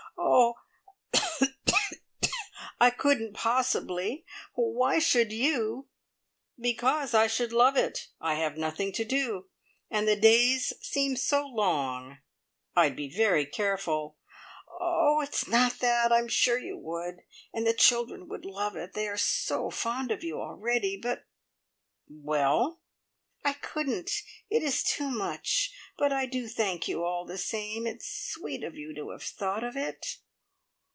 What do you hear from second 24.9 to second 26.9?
much. But I do thank